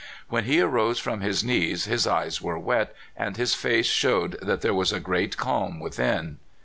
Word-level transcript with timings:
When 0.29 0.45
he 0.45 0.61
arose 0.61 0.97
from 0.97 1.21
his 1.21 1.43
knees 1.43 1.85
his 1.85 2.07
eyes 2.07 2.39
w^ere 2.39 2.59
wet, 2.59 2.95
and 3.15 3.37
his 3.37 3.53
face 3.53 3.85
showed 3.85 4.35
that 4.41 4.61
there 4.61 4.73
was 4.73 4.91
a 4.91 4.99
great 4.99 5.37
calm 5.37 5.79
within. 5.79 6.37